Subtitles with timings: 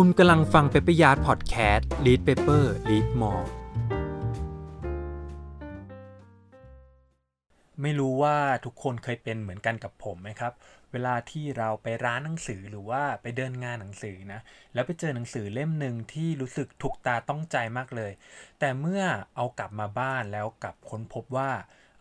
[0.00, 3.44] คุณกำลังฟังเปเปอร์ยาร์ดพอดแคสต์ Lead Paper Lead More
[7.82, 10.52] ไม่รู้ว่าทุกคนเคยเป็นเหมือนกันกับผมไหมครับ
[10.92, 14.40] เวลาที่เราไปร้านหนังสือหรือว่าไปเดินงานหนังสือนะ
[14.74, 18.12] แล้วไปเจอหนังสือเล่มหนึ่งที่รู้สึกถูกตาต้องใจมากเลย
[18.60, 19.02] แต่เมื่อ
[19.36, 21.50] เอากลับมาบ้านแล้วกลับค้นพบว่า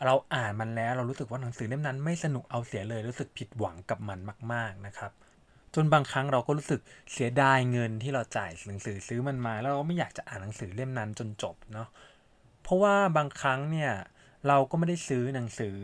[0.05, 4.19] เราอ่านมันแล้วเรารู้สึกว่าหนังสือเล่มนั้นไม่สนุกเอาเสียเลยรู้สึกผิดหวังกับมัน
[4.54, 5.14] มาก ๆนะครับ
[5.75, 6.82] จนบางครั้งเราก็รู้สึก
[7.13, 11.87] เสียดายเงินที่เราจ่ายหนังสือซื้อมันมา แล้วเราก็ไม่อยากจะอ่านหนังสือเล่มนั้นจนจบเนาะ
[12.64, 13.91] เพราะว่าบางครั้งเนี่ย
[14.47, 15.78] เราก็ไม่ได้ซื้อหนังสือ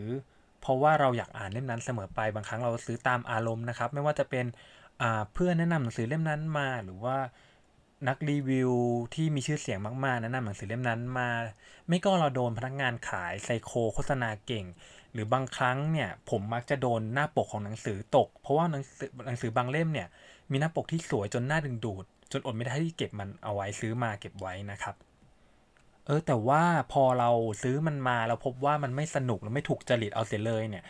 [0.62, 4.46] เพราะว่าเราอยากอ่านเล่มนั้นเสมอไปบางครั้งเราซื้อตามอารมณ์นะครับ ไม่ว่าจะเป็น
[5.34, 7.18] เพื่อนแนะนำหนังสือเล่มนั้นมาหรือว่า
[8.08, 8.72] นักรีวิว
[9.14, 11.30] ที่มีชื่อเสียงมากๆแนะนำหนังสือเล่มนั้นมา
[11.88, 14.66] ไม่ก็เราโดนพนักงานขายไซโคโฆษณาเก่ง
[15.14, 20.08] หรือบางครั้งเนี่ยผมมักจะโดนหน้าปกของหนังสือตก เพราะว่าหนังสือหนังสือบางเล่มเนี่ย
[20.52, 24.96] มีหน้าปกที่สวยจนน่าดึงดูด จนอดไม่ได้ที่เก็บมันเอาไว้ซื้อมาเก็บไว้นะครับ
[26.06, 27.32] เออแต่ว่าพอเรา
[27.64, 30.84] ซื้อมันมาเราพบว่ามันไม่สนุกและไม่ถูกจริตเอาเสียเลยเนี่ย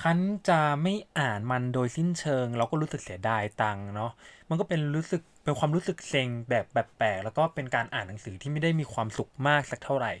[0.00, 4.10] คันจะไม่อ่านมันโดยสิ้นเชิง เราก็รู้สึกเสียดายตังเนาะ
[4.48, 10.12] มันก็เป็นรู้สึกเป็นความรู้สึกเซ็งแบบแบบแปลกแล้วก็เป็นการอ่านหนังสือที่ไม่ได้มีความสุขมากสักเท่าไหร่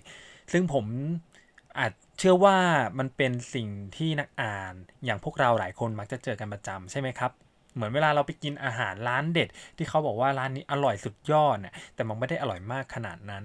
[0.52, 0.84] ซึ่งผม
[1.78, 2.58] อาจเชื่อว่า
[2.98, 7.32] มันเป็นสิ่งที่นักอ่านอย่างพวกเราหลายคนมักจะเจอกันประจำใช่ไหมครับ
[7.74, 13.44] เหมือนเวลาเราไปกินอาหารร้านเด็ด ที่เขาบอกว่าร้านนี้อร่อยสุดยอดเนี่ยแต่มันไม่ได้อร่อยมากขนาดนั้น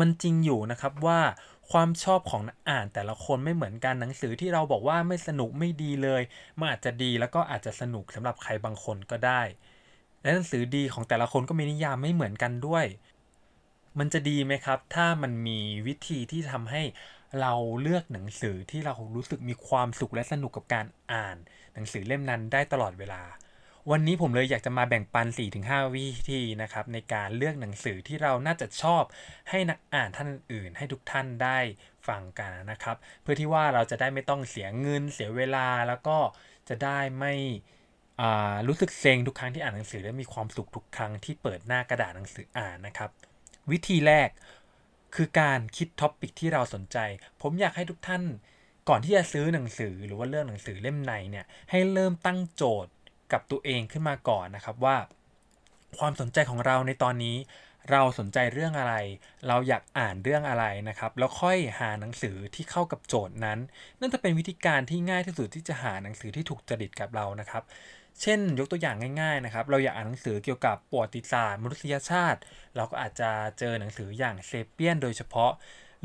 [0.00, 1.18] มันจริงอยู่นะครับว่า
[1.70, 6.22] ความชอบของนักอ่านแต่ละคนไม่เหมือนกันหนังสือที่เราบอกว่าไม่สนุกไม่ดีเลย
[6.58, 9.42] มันอาจจะดีแล้วก็อาจจะสนุกสำหรับใครบางคนก็ได้
[10.22, 12.84] และหนังสือดีของแต่ละคนก็มีนิยามไม่เหมือนกันด้วย
[13.98, 16.82] มันจะดีไหมครับ ถ้ามันมีวิธีที่ทำให้
[17.40, 21.36] เราเลือกหนังสือที่เรารู้สึกมีความสุขและสนุกกับการอ่าน
[21.74, 23.22] หนังสือเล่มนั้นได้ตลอดเวลา
[23.92, 25.26] วันนี้ผมเลยอยากจะมาแบ่งปัน
[25.60, 29.02] 4-5 วิธีนะครับในการเลือกหนังสือที่เราน่าจะชอบ
[29.50, 31.58] ให้นักอ่านท่านอื่น ให้ทุกท่านได้
[32.08, 36.18] ฟังกันนะครับ เพื่อที่ว่าเราจะได้ไม่ต้องเสียเงินเสียเวลาแล้วก็
[36.68, 37.34] จะได้ไม่
[38.68, 43.10] รู้สึกเซ็งทุกครั้งที่อ่านหนังสือและมีความสุขทุกครั้งที่เปิดหน้ากระดาษหนังสืออ่านนะครับ
[43.70, 44.28] วิธีแรก
[45.14, 46.98] คือการคิดท็อปปิกที่เราสนใจ
[47.42, 48.22] ผมอยากให้ทุกท่าน
[48.88, 52.92] ก่อนที่จะซื้อหนังสือหรือว่าเลือกหนังสือเล่มไหนเนี่ยให้เริ่มตั้งโจทย์
[53.32, 54.96] กับตัวเองขึ้นมาก่อนนะครับว่า
[55.98, 57.36] ความสนใจของเราในตอนนี้
[57.90, 58.94] เราสนใจเรื่องอะไร
[59.48, 63.58] เราอยากอ่านเรื่องอะไรนะครับ แล้วค่อยหาหนังสือที่เข้ากับโจทย์นั้น
[64.00, 67.62] นั่นจะเป็นวิธีการที่ง่ายที่สุดที่จะหาหนังสือที่ถูกจริตกับเรานะครับ
[68.22, 72.40] เช่น ยกตัวอย่างง่ายๆนะครับ เราอยากอ่านหนังสือเกี่ยวกับประวัติศาสตร์มนุษยชาติ
[72.76, 75.52] เราก็อาจจะเจอหนังสืออย่าง Sapiens โดยเฉพาะ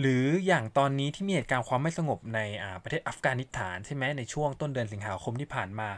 [0.02, 2.40] หรืออย่างตอนนี้ที่มีเหตุการณ์ความไม่สงบใน
[2.84, 5.90] ประเทศอัฟกานิสถานใช่ไหมในช่วงต้นเดือนสิงหาคมที่ผ่านมา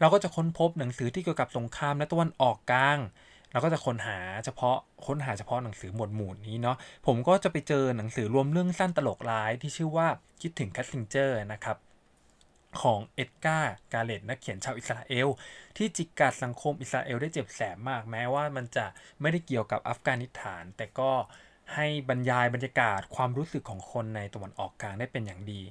[0.00, 2.98] เราก็จะค้นพบหนังสือที่เกี่ยวกับสงครามและตะวันออกกลาง
[3.52, 4.76] เราก็จะค้นหาเฉพาะ
[5.06, 6.76] ค้นหาเฉพาะหนังสือหมวดหมู่นี้เนาะ
[7.06, 10.08] ผมก็จะไปเจอหนังสือรวมเรื่องสั้นตลกร้ายที่ชื่อว่า
[10.42, 11.76] คิดถึงคิสซิงเจอร์นะครับ
[12.82, 15.28] ของเอ็ตการ์ เคเร็ตนักเขียนชาวอิสราเอล
[15.76, 18.86] ที่จิกกัดสังคมอิสราเอลได้เจ็บแสบมากแม้ว่ามันจะ
[19.20, 21.10] ไม่ได้เกี่ยวกับอัฟกานิสถาน แต่ก็
[21.74, 25.62] ให้บรรยายบรรยากาศความรู้สึกของคนในตะวันออกกลางได้เป็นอย่างดี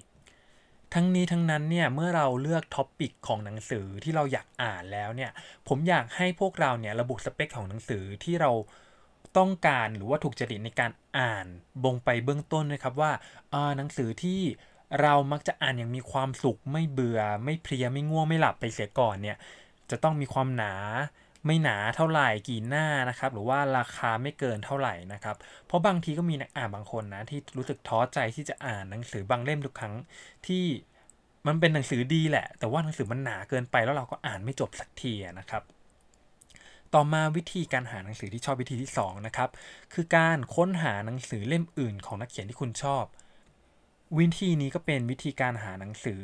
[0.94, 5.32] ทั้งนี้ทั้งนั้นเนี่ยเมื่อเราเลือก topic ของหนังสือที่เราอยากอ่านแล้วเนี่ย
[5.68, 8.52] ผมอยากให้พวกเราเนี่ยระบุสเปคของหนังสือที่เรา
[9.38, 11.46] ต้องการหรือว่าถูกจริตในการอ่าน
[11.84, 13.12] บ่งไปเบื้องต้นนะครับว่า
[13.78, 14.42] หนังสือที่
[15.02, 19.38] เรามักจะอ่านอย่างมีความสุขไม่เบื่อ ไม่เพลียไม่ง่วงไม่หลับไปเสียก่อนเนี่ย
[19.90, 20.74] จะต้องมีความหนา
[21.46, 25.36] ไม่หนาเท่าไหร่กี่หน้านะครับ หรือว่าราคาไม่เกินเท่าไหร่นะครับ
[25.66, 29.94] เพราะบางทีก็มีนักอ่านบางคนนะที่รู้สึกท้อใจที่จะอ่านหนังสือบางเล่มทุกครั้ง
[30.48, 30.66] ที่
[31.48, 35.64] มันเป็นหนังสือดีแหละ แต่ว่าหนังสือมันหนาเกินไปแล้วเราก็อ่านไม่จบสักทีนะครับ
[36.94, 39.50] ต่อมาวิธีการหาหนังสือที่ชอบวิธีที่2นะครับ
[39.94, 43.04] คือการค้นหาหนังสือเล่มอื่นของนักเขียนที่คุณชอบ
[44.20, 46.22] วิธีนี้ก็เป็นวิธีการหาหนังสือ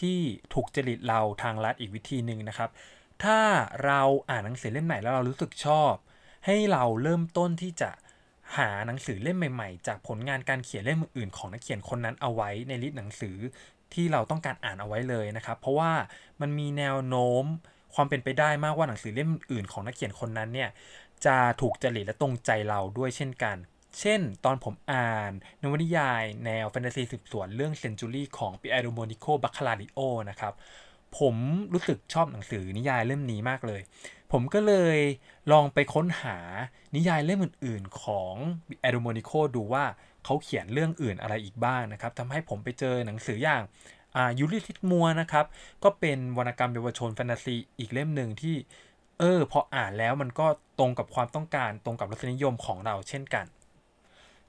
[0.00, 0.18] ที่
[0.54, 2.70] ถูกจริตเราทางลัดอีกวิธีหนึ่งนะครับ
[3.24, 3.40] ถ้า
[3.84, 4.00] เรา
[4.30, 5.92] อ่านหนังสือเล่มไหนแล้วเรารู้สึกชอบ
[6.46, 7.90] ให้เราเริ่มต้นที่จะ
[8.56, 13.36] หาหนังสือเล่มใหม่ๆ จากผลงานการเขียนเล่มอื่นๆของนักเขียนคนนั้นเอาไว้ในลิสต์หนังสือ
[13.94, 15.92] ที่เราต้องการอ่านเอาไว้เลยนะครับ เพราะว่า
[16.40, 17.44] มันมีแนวโน้ม
[17.94, 20.70] ความเป็นไปได้มากว่าหนังสือเล่มอื่นของนักเขียนคนนั้นเนี่ย
[21.26, 23.56] จะถูกจริตและตรงใจเราด้วยเช่นกัน
[24.00, 25.32] เช่น ตอนผมอ่าน
[25.62, 29.98] นวนิยาย แนวแฟนตาซีสืบสวนเรื่อง Century ของปิเอร์โดเมนิโก บัคคาลาริโอ
[30.30, 30.54] นะครับ
[31.18, 31.36] ผม
[31.72, 33.80] รู้สึกชอบหนังสือนิยายเล่มนี้มากเลย
[34.32, 34.98] ผมก็เลย
[35.52, 36.38] ลองไปค้นหา
[36.96, 38.34] นิยายเล่มอื่น ๆ ของ
[38.82, 39.84] ปิเอร์โดเมนิโกดูว่า
[40.24, 43.62] เขาเขียนเรื่องอื่นอะไรอีกบ้างนะครับทำให้ผมไปเจอหนังสืออย่าง
[44.38, 45.46] ยูลิสซิส มัวร์นะครับ
[45.84, 48.56] ก็เป็นวรรณกรรมเยาวชนแฟนตาซีอีกเล่มหนึ่งที่
[49.18, 50.46] เออ พออ่านแล้วมันก็
[50.78, 53.46] ตรงกับความต้องการตรงกับรสนิยมของเราเช่นกัน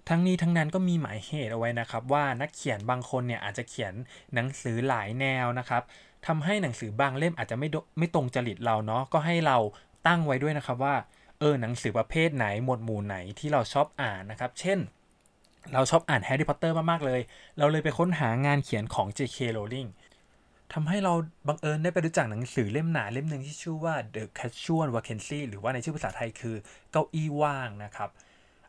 [0.10, 3.94] ทั้งนี้ทั้งนั้นก็มีหมายเหตุเอาไว้นะครับ ว่านักเขียนบางคนเนี่ยอาจจะเขียน
[4.34, 5.84] หนังสือหลายแนวนะครับ
[6.28, 9.58] ทำให้หนังสือบางเล่มอาจจะไม่ไม่ตรงจริตเราเนาะก็ให้เรา
[10.08, 10.96] ตั้งไว้ด้วยนะครับว่า
[11.40, 14.80] เออหนังสือประเภทไหนหมวดหมู่ไหนที่เราชอบอ่านนะครับ เช่น
[15.74, 17.22] เราชอบอ่านแฮร์รี่พอตเตอร์มาก ๆ เลย
[17.58, 19.38] เราเลยไปค้นหางานเขียนของ J.K.
[19.58, 19.90] Rowling
[20.74, 21.14] ทำให้เรา
[21.48, 26.56] บังเอิญได้ไปรู้จักหนังสือเล่มหนาเล่มหนึ่งที่ชื่อว่า The Casual Vacancy หรือว่าในชื่อภาษาไทยคือ
[26.92, 28.10] เก้าอี้ว่างนะครับ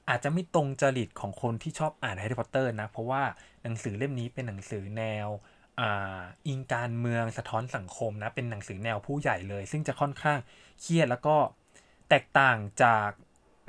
[0.09, 3.23] อาจจะไม่ตรงจริตของคนที่ชอบอ่านแฮร์รี่พอตเตอร์นะ เพราะว่า
[3.63, 5.29] หนังสือเล่มนี้เป็นหนังสือแนว
[6.47, 10.39] อิงการเมืองสะท้อนสังคมนะเป็นหนังสือแนวผู้ใหญ่เลย ซึ่งจะค่อนข้าง
[10.81, 11.37] เครียดแล้วก็
[12.09, 13.09] แตกต่างจาก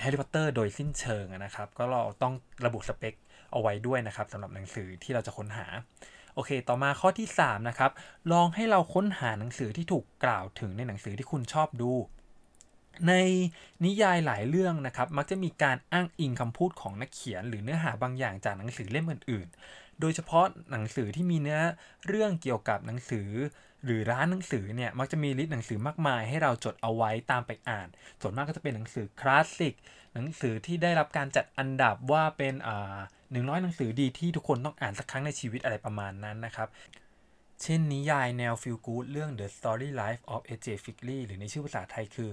[0.02, 2.34] แฮร์รี่พอตเตอร์โดยสิ้นเชิงนะครับ ก็เราต้อง
[2.66, 3.14] ระบุสเปค
[3.52, 5.68] เอาไว้ด้วยนะครับสำหรับหนังสือที่เราจะค้นหา
[6.36, 7.92] โอเค ต่อมาข้อที่ 3 นะครับ
[8.32, 11.92] ลองให้เราค้นหาหนังสือที่ถูกกล่าวถึงในหนังสือที่คุณชอบดู
[13.08, 13.14] ใน
[13.86, 19.48] นิยายหลายเรื่องนะครับ มักจะมีการอ้างอิงคำพูดของนักเขียน หรือเนื้อหาบางอย่างจากหนังสือเล่มอื่น
[20.02, 21.60] โดยเฉพาะหนังสือที่มีเนื้อ
[22.08, 23.30] เรื่องเกี่ยวกับหนังสือ
[23.86, 27.88] หรือร้านหนังสือเนี่ยมักจะมีลิสต์หนังสือมากมาย ให้เราจดเอาไว้ตามไปอ่าน
[28.22, 29.74] ส่วนมากก็จะเป็นหนังสือคลาสสิก
[30.14, 32.54] หนังสือที่ได้รับการจัดอันดับว่าเป็น
[33.32, 36.68] หนึ่งร้อยหนังสือดีที่ทุกคนต้องอ่านสักครั้งในชีวิตอะไรประมาณนั้นนะครับ
[37.62, 40.68] เช่นนิยายแนวฟิลกู๊ดเรื่อง The Story Life of A.J.
[40.86, 42.30] Figley หรือในชื่อภาษาไทยคือ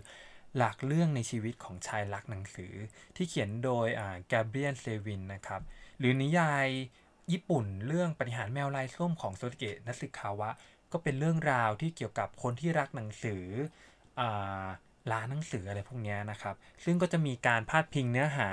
[0.57, 2.73] หลักเรื่องในชีวิตของชายรักหนังสือ
[3.17, 3.87] ที่เขียนโดย
[4.29, 5.63] แกเบรียนเซวินนะครับ
[5.99, 6.67] หรือนิยาย
[7.33, 10.51] ญี่ปุ่นเรื่องปฏิหารแมวลายส้มของโซติเกะนัสึคาวะ
[10.93, 13.45] ก็เป็นเรื่องราวที่เกี่ยวกับคนที่รักหนังสือ
[15.13, 16.55] ร้านหนังสืออะไรพวกนี้นะครับ
[16.85, 18.49] ซึ่งก็จะมีการพาดพิงเนื้อหา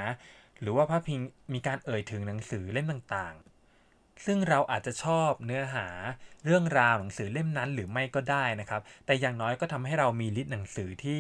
[0.62, 1.20] หรือว่าพาดพิง
[1.54, 5.88] มีการเอ่ยถึงหนังสือเล่มต่างๆ ซึ่งเราอาจจะชอบเนื้อหา
[6.46, 11.20] เรื่องราวหนังสือเล่มนั้นหรือไม่ก็ได้นะครับ แต่อย่างน้อยก็ทำให้เรามี list หนังสือที่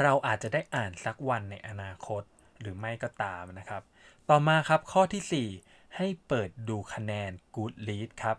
[0.00, 2.22] เราอาจจะได้อ่านสักวันในอนาคต
[2.60, 3.82] หรือไม่ก็ตามนะครับ
[4.30, 8.36] ต่อมาครับข้อที่ 4 ให้เปิดดูคะแนน Goodreads ครับ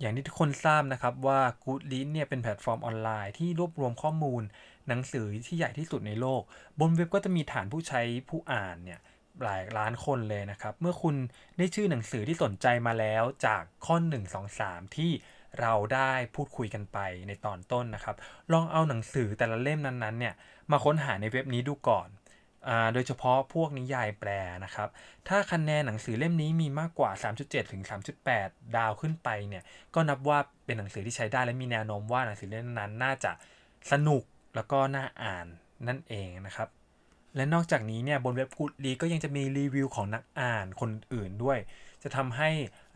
[0.00, 4.42] อย่างที่ทุกคนทราบนะครับว่า Goodreads เนี่ยเป็นแพลตฟอร์มออนไลน์ที่รวบรวมข้อมูล
[4.88, 6.42] หนังสือที่ใหญ่ที่สุดในโลก
[6.80, 9.00] บนเว็บก็จะมีฐานผู้ใช้ผู้อ่านเนี่ย
[9.42, 11.14] หลายล้านคนเลยนะครับ เมื่อคุณ
[11.58, 15.10] ได้ชื่อหนังสือที่สนใจมาแล้วจากข้อ 1 2 3 ที่
[15.60, 16.98] เราได้พูดคุยกันไป
[17.28, 18.16] ในตอนต้นนะครับ
[18.52, 20.34] ลองเอาหนังสือแต่ละเล่มนั้นๆเนี่ย
[20.70, 22.08] มาค้นหาในเว็บนี้ดูก่อน
[22.92, 24.30] โดยเฉพาะพวกนิยายแปล
[24.64, 24.88] นะครับ
[25.28, 27.10] ถ้าคะแนนหนังสือเล่มนี้มีมากกว่า
[27.42, 27.82] 3.7 ถึง
[28.28, 29.62] 3.8 ดาวขึ้นไปเนี่ย
[29.94, 33.32] ก็นับว่าเป็นหนังสือที่ใช้ได้และมีแนวโน้มว่าหนังสือเล่มนั้นน่าจะ
[33.92, 34.22] สนุก
[34.54, 35.46] แล้วก็น่าอ่าน
[35.88, 36.68] นั่นเองนะครับ
[37.36, 41.58] และนอกจากนี้เนี่ยบนเว็บกูดดีก็ยังจะมีรีวิวของนักอ่านคนอื่นด้วย
[42.02, 42.50] จะทำให้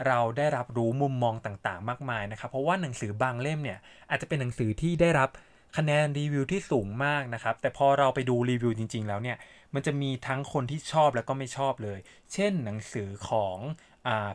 [0.07, 3.79] เราได้รับรู้มุมมองต่างๆ มากมายนะครับ เพราะว่าหนังสือบางเล่มเนี่ย
[4.11, 5.29] อาจจะเป็นหนังสือที่ได้รับ
[5.77, 9.37] คะแนนรีวิวที่สูงมากนะครับ แต่พอเราไปดูรีวิวจริง ๆ แล้วเนี่ย
[9.75, 11.99] มันจะมีทั้งคนที่ชอบแล้วก็ไม่ชอบเลย
[12.33, 13.57] เช่นหนังสือของ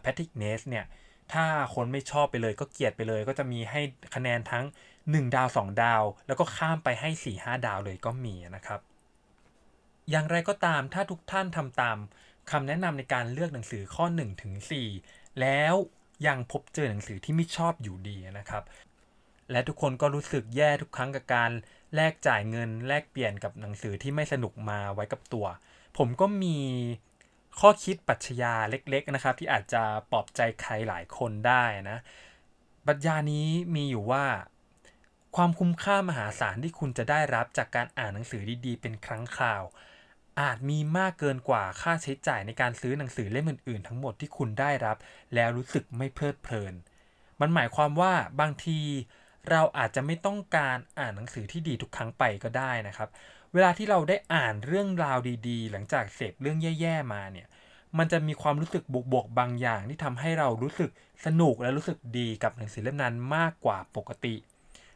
[0.01, 0.85] แพทริกเนสเนี่ย
[1.33, 1.45] ถ้า
[1.75, 3.81] คนไม่ชอบไปเลยก็เกลียดไปเลย ก็จะมีให้
[4.15, 4.65] คะแนนทั้ง
[4.97, 8.79] 1 ดาว 2 ดาว แล้วก็ข้ามไปให้ 4 5 ดาวเลยก็มีนะครับ
[10.09, 11.97] อย่างไรก็ตามถ้าทุกท่านทำตาม
[12.51, 14.53] คำแนะนำในการเลือกหนังสือข้อ1ถึง
[14.97, 15.75] 4แล้ว
[16.27, 18.63] ยังพบเจอหนังสือที่ไม่ชอบอยู่ดีนะครับ
[19.51, 21.51] และทุกคนก็รู้สึกแย่ทุกครั้งกับการ
[21.95, 25.45] แลกจ่ายเงิน แลกเปลี่ยนกับหนังสือที่ไม่สนุกมาไว้กับตัว
[25.97, 26.57] ผมก็มี
[27.59, 31.97] ข้อคิดปัชญาเล็กๆนะครับ ที่อาจจะปลอบใจใครหลายคนได้นะ
[32.87, 34.25] ปรัชญานี้มีอยู่ว่า
[35.35, 39.63] ความคุ้มค่ามหาศาลที่คุณจะได้รับจากการอ่านหนังสือดีๆ เป็นครั้งคราว
[40.41, 44.97] อาจมีมากเกินกว่าค่าใช้จ่ายในการซื้อหนังสือเล่มอื่นๆ ทั้งหมดที่คุณได้รับ
[45.35, 46.73] แล้วรู้สึกไม่เพลิดเพลิน
[47.41, 48.79] มันหมายความว่าบางที
[49.51, 53.09] เราอาจจะไม่ต้องการอ่านหนังสือที่ดีทุกครั้งไปก็ได้นะครับ
[53.53, 57.47] เวลาที่เราได้อ่านเรื่องราวดีๆ หลังจากเสพเรื่องแย่ๆมาเนี่ย
[57.97, 60.89] มันจะมีความรู้สึกบวกๆบางอย่างที่ทำให้เรารู้สึก
[61.25, 64.35] สนุกและรู้สึกดีกับหนังสือเล่มนั้นมากกว่าปกติ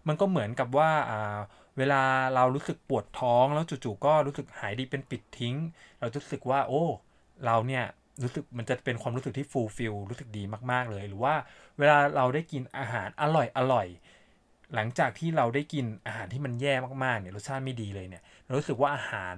[0.07, 0.91] มันก็เหมือนกับว่า
[1.77, 2.01] เวลา
[2.35, 5.55] เรารู้สึกปวดท้องแล้วจู่ๆก็รู้สึกหายดีเป็นปิดทิ้ง
[5.99, 6.83] เราจะรู้สึกว่า โอ้
[7.45, 7.83] เราเนี่ย
[8.23, 11.35] รู้สึกมันจะเป็นความรู้สึกที่ฟูลฟิลรู้สึกดีมากๆเลย หรือว่า
[11.79, 13.87] เวลาเราได้กินอาหารอร่อยอร่อย
[14.75, 16.73] หลังจากที่เราได้กินอาหารที่มันแย่
[17.03, 19.35] มากๆเนี่ยรสชาติไม่ดีเลยเนี่ยเรารู้สึกว่าอาหาร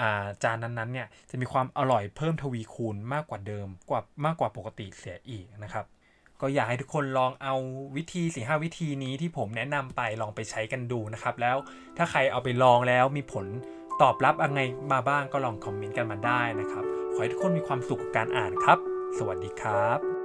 [0.00, 5.86] อาจานนั้นๆเนี่ยจะมีความอร่อยเพิ่มทวีคูณมากกว่าเดิมกว่ามากกว่าปกติเสียอีกนะครับ
[6.40, 7.54] ก็อยากให้ทุกคนลองเอา
[7.96, 11.56] วิธีสี่ห้าวิธีนี้ที่ผมแนะนำไปลองไปใช้กันดูนะครับ แล้ว
[11.96, 13.46] ถ้าใครเอาไปลองแล้วมีผล
[14.02, 14.60] ตอบรับอะไร
[14.92, 16.84] มาบ้างก็ลองคอมเมนต์กันมาได้นะครับ
[17.14, 18.78] ขอให้ทุกคนมีความสุขกับการอ่านครับ
[19.18, 20.17] สวัสดีครับ